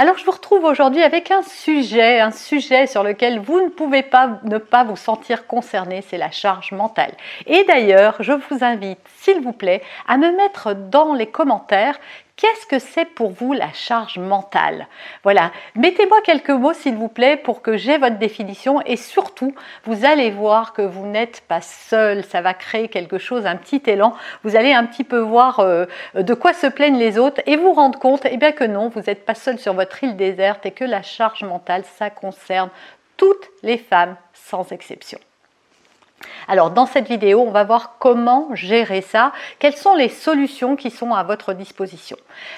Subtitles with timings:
[0.00, 4.04] Alors je vous retrouve aujourd'hui avec un sujet, un sujet sur lequel vous ne pouvez
[4.04, 7.10] pas ne pas vous sentir concerné, c'est la charge mentale.
[7.48, 11.98] Et d'ailleurs, je vous invite, s'il vous plaît, à me mettre dans les commentaires
[12.38, 14.86] Qu'est-ce que c'est pour vous la charge mentale?
[15.24, 20.04] Voilà, mettez-moi quelques mots s'il vous plaît pour que j'ai votre définition et surtout, vous
[20.04, 24.14] allez voir que vous n'êtes pas seul, ça va créer quelque chose, un petit élan.
[24.44, 27.72] Vous allez un petit peu voir euh, de quoi se plaignent les autres et vous
[27.72, 30.70] rendre compte eh bien que non, vous n'êtes pas seul sur votre île déserte et
[30.70, 32.70] que la charge mentale, ça concerne
[33.16, 35.18] toutes les femmes sans exception.
[36.48, 40.90] Alors dans cette vidéo, on va voir comment gérer ça, quelles sont les solutions qui
[40.90, 42.16] sont à votre disposition?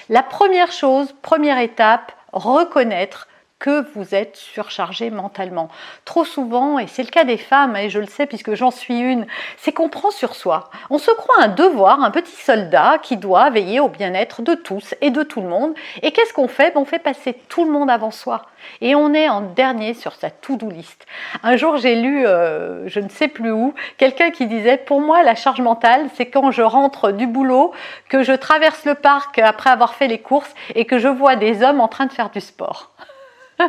[0.09, 3.27] La première chose, première étape, reconnaître
[3.61, 5.69] que vous êtes surchargé mentalement.
[6.03, 8.99] Trop souvent, et c'est le cas des femmes, et je le sais puisque j'en suis
[8.99, 10.71] une, c'est qu'on prend sur soi.
[10.89, 14.95] On se croit un devoir, un petit soldat qui doit veiller au bien-être de tous
[14.99, 15.75] et de tout le monde.
[16.01, 16.75] Et qu'est-ce qu'on fait?
[16.75, 18.47] On fait passer tout le monde avant soi.
[18.81, 21.05] Et on est en dernier sur sa to-do list.
[21.43, 25.21] Un jour, j'ai lu, euh, je ne sais plus où, quelqu'un qui disait, pour moi,
[25.21, 27.73] la charge mentale, c'est quand je rentre du boulot,
[28.09, 31.61] que je traverse le parc après avoir fait les courses et que je vois des
[31.61, 32.89] hommes en train de faire du sport.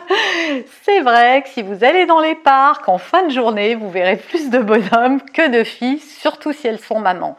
[0.83, 4.17] C'est vrai que si vous allez dans les parcs en fin de journée, vous verrez
[4.17, 7.37] plus de bonhommes que de filles, surtout si elles sont mamans.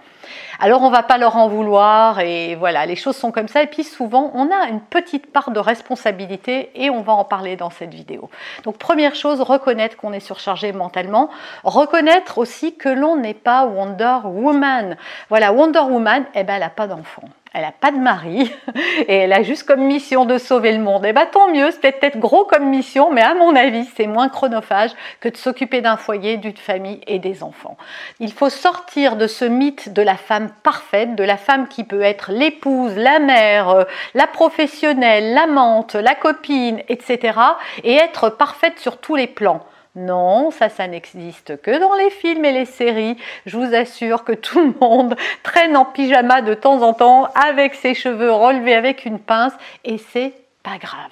[0.59, 3.63] Alors on va pas leur en vouloir et voilà, les choses sont comme ça.
[3.63, 7.55] Et puis souvent, on a une petite part de responsabilité et on va en parler
[7.55, 8.29] dans cette vidéo.
[8.63, 11.29] Donc première chose, reconnaître qu'on est surchargé mentalement.
[11.63, 14.95] Reconnaître aussi que l'on n'est pas Wonder Woman.
[15.29, 18.51] Voilà, Wonder Woman, eh ben, elle n'a pas d'enfant elle n'a pas de mari
[19.07, 21.05] et elle a juste comme mission de sauver le monde.
[21.05, 24.07] Et eh bien tant mieux, c'était peut-être gros comme mission, mais à mon avis, c'est
[24.07, 27.77] moins chronophage que de s'occuper d'un foyer, d'une famille et des enfants.
[28.19, 32.01] Il faut sortir de ce mythe de la femme parfaite, de la femme qui peut
[32.01, 33.83] être l'épouse, la mère, euh,
[34.15, 37.39] la professionnelle, l'amante, la copine, etc.
[37.83, 39.61] et être parfaite sur tous les plans.
[39.95, 43.15] Non, ça, ça n'existe que dans les films et les séries.
[43.45, 47.75] Je vous assure que tout le monde traîne en pyjama de temps en temps avec
[47.75, 49.53] ses cheveux relevés avec une pince
[49.83, 50.33] et c'est
[50.63, 51.11] pas grave.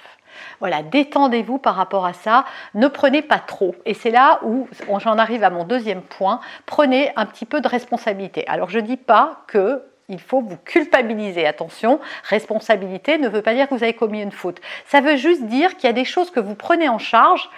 [0.58, 2.44] Voilà, détendez-vous par rapport à ça,
[2.74, 3.74] ne prenez pas trop.
[3.84, 7.68] Et c'est là où j'en arrive à mon deuxième point, prenez un petit peu de
[7.68, 8.46] responsabilité.
[8.48, 11.46] Alors je ne dis pas que il faut vous culpabiliser.
[11.46, 14.60] Attention, responsabilité ne veut pas dire que vous avez commis une faute.
[14.86, 17.50] Ça veut juste dire qu'il y a des choses que vous prenez en charge.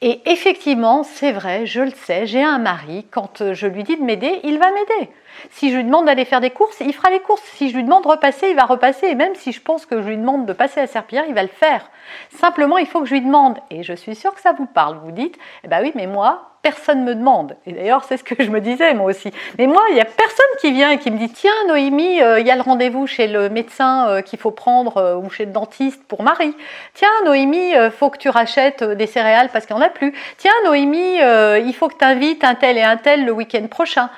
[0.00, 4.02] Et effectivement, c'est vrai, je le sais, j'ai un mari, quand je lui dis de
[4.02, 5.10] m'aider, il va m'aider.
[5.50, 7.42] Si je lui demande d'aller faire des courses, il fera les courses.
[7.54, 9.08] Si je lui demande de repasser, il va repasser.
[9.08, 11.42] Et même si je pense que je lui demande de passer à Serpillère, il va
[11.42, 11.90] le faire.
[12.30, 13.58] Simplement, il faut que je lui demande.
[13.70, 14.98] Et je suis sûre que ça vous parle.
[15.04, 17.54] Vous dites, eh ben oui, mais moi, personne ne me demande.
[17.64, 19.30] Et d'ailleurs, c'est ce que je me disais moi aussi.
[19.56, 22.40] Mais moi, il n'y a personne qui vient et qui me dit Tiens, Noémie, euh,
[22.40, 25.44] il y a le rendez-vous chez le médecin euh, qu'il faut prendre euh, ou chez
[25.44, 26.56] le dentiste pour Marie.
[26.94, 30.12] Tiens, Noémie, faut que tu rachètes des céréales parce qu'il n'y en a plus.
[30.38, 34.10] Tiens, Noémie, il faut que tu invites un tel et un tel le week-end prochain.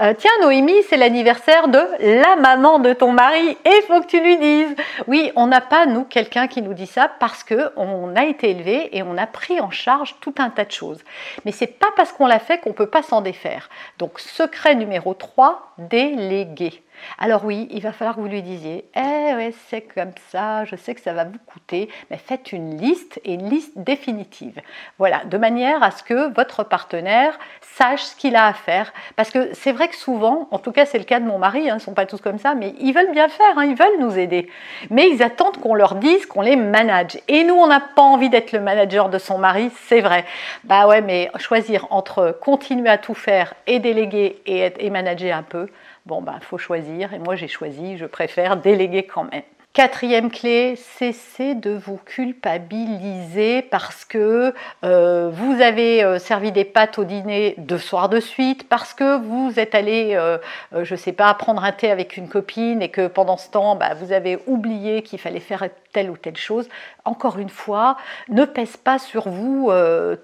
[0.00, 4.20] Euh, tiens Noémie, c'est l'anniversaire de la maman de ton mari et faut que tu
[4.20, 4.74] lui dises.
[5.06, 8.96] Oui, on n'a pas, nous, quelqu'un qui nous dit ça parce qu'on a été élevé
[8.96, 11.04] et on a pris en charge tout un tas de choses.
[11.44, 13.70] Mais c'est pas parce qu'on l'a fait qu'on peut pas s'en défaire.
[13.98, 16.82] Donc, secret numéro 3, déléguer.
[17.18, 20.76] Alors oui, il va falloir que vous lui disiez, eh ouais, c'est comme ça, je
[20.76, 24.60] sais que ça va vous coûter, mais faites une liste et une liste définitive.
[24.98, 28.92] Voilà, de manière à ce que votre partenaire sache ce qu'il a à faire.
[29.16, 31.74] Parce que c'est vrai souvent, en tout cas c'est le cas de mon mari, hein,
[31.74, 34.00] ils ne sont pas tous comme ça, mais ils veulent bien faire, hein, ils veulent
[34.00, 34.48] nous aider.
[34.88, 37.18] Mais ils attendent qu'on leur dise qu'on les manage.
[37.28, 40.24] Et nous, on n'a pas envie d'être le manager de son mari, c'est vrai.
[40.64, 45.42] Bah ouais, mais choisir entre continuer à tout faire et déléguer et, et manager un
[45.42, 45.68] peu,
[46.06, 47.12] bon, bah, faut choisir.
[47.12, 49.42] Et moi, j'ai choisi, je préfère déléguer quand même.
[49.74, 54.54] Quatrième clé, cessez de vous culpabiliser parce que
[54.84, 59.18] euh, vous avez euh, servi des pâtes au dîner deux soirs de suite, parce que
[59.18, 60.38] vous êtes allé, euh,
[60.72, 63.74] je ne sais pas, prendre un thé avec une copine et que pendant ce temps,
[63.74, 66.68] bah, vous avez oublié qu'il fallait faire telle ou telle chose.
[67.04, 67.96] Encore une fois,
[68.28, 69.70] ne pèse pas sur vous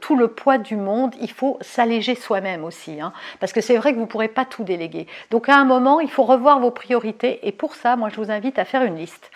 [0.00, 1.14] tout le poids du monde.
[1.20, 4.44] Il faut s'alléger soi-même aussi, hein, parce que c'est vrai que vous ne pourrez pas
[4.44, 5.06] tout déléguer.
[5.30, 8.30] Donc à un moment, il faut revoir vos priorités et pour ça, moi, je vous
[8.30, 9.30] invite à faire une liste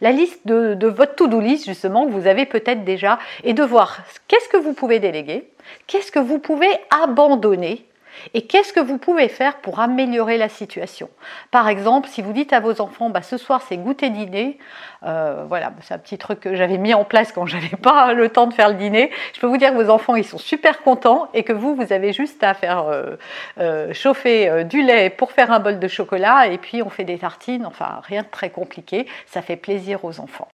[0.00, 4.02] la liste de, votre to-do list, justement, que vous avez peut-être déjà, et de voir
[4.28, 5.48] qu'est-ce que vous pouvez déléguer,
[5.86, 7.84] qu'est-ce que vous pouvez abandonner
[8.34, 11.08] et qu'est-ce que vous pouvez faire pour améliorer la situation?
[11.50, 14.58] Par exemple, si vous dites à vos enfants, bah, ce soir c'est goûter dîner,
[15.04, 18.28] euh, voilà, c'est un petit truc que j'avais mis en place quand j'avais pas le
[18.28, 19.10] temps de faire le dîner.
[19.34, 21.92] Je peux vous dire que vos enfants ils sont super contents et que vous, vous
[21.92, 23.16] avez juste à faire euh,
[23.58, 27.18] euh, chauffer du lait pour faire un bol de chocolat et puis on fait des
[27.18, 30.48] tartines, enfin rien de très compliqué, ça fait plaisir aux enfants.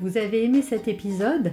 [0.00, 1.52] Vous avez aimé cet épisode?